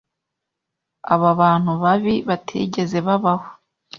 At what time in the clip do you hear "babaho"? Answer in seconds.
3.07-3.47